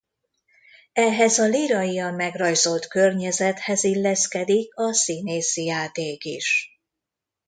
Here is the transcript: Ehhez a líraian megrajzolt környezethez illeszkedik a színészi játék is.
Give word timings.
Ehhez 0.93 1.37
a 1.39 1.45
líraian 1.47 2.13
megrajzolt 2.13 2.87
környezethez 2.87 3.83
illeszkedik 3.83 4.75
a 4.75 4.93
színészi 4.93 5.63
játék 5.63 6.23
is. 6.23 6.79